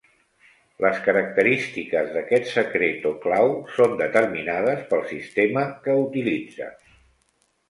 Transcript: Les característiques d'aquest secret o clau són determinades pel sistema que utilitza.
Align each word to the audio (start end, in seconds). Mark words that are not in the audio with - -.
Les 0.83 1.01
característiques 1.07 2.09
d'aquest 2.15 2.49
secret 2.53 3.05
o 3.11 3.11
clau 3.27 3.53
són 3.75 3.93
determinades 4.01 4.83
pel 4.95 5.05
sistema 5.13 5.67
que 5.87 5.97
utilitza. 6.09 6.73